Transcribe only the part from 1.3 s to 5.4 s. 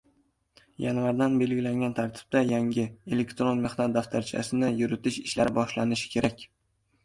belgilangan tartibda yangi, elektron mehnat daftarchasini yuritish